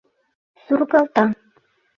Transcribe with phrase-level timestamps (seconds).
[0.63, 1.25] Сургалта...